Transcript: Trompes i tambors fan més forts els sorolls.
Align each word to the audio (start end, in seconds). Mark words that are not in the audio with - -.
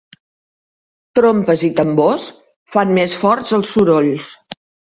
Trompes 1.19 1.65
i 1.69 1.69
tambors 1.81 2.27
fan 2.77 2.97
més 2.99 3.15
forts 3.27 3.55
els 3.59 3.73
sorolls. 3.77 4.33